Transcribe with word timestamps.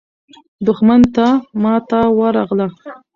دښمن 0.65 1.01
ته 1.15 1.25
ماته 1.61 1.99
ورغله. 2.17 2.67